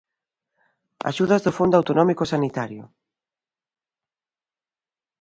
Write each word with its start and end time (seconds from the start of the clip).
Axudas 1.11 1.41
do 1.45 1.55
fondo 1.57 1.75
autonómico 1.77 2.23
sanitario. 2.33 2.83